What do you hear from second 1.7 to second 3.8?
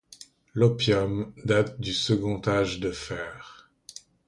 du second âge du fer.